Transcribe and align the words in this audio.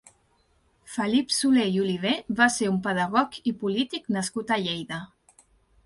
Felip 0.93 1.35
Solé 1.41 1.67
i 1.75 1.77
Olivé 1.85 2.15
va 2.41 2.49
ser 2.55 2.73
un 2.73 2.81
pedagog 2.91 3.41
i 3.53 3.57
polític 3.63 4.13
nascut 4.19 4.57
a 4.59 4.63
Lleida. 4.67 5.05